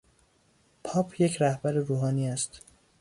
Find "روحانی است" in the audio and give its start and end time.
1.73-2.61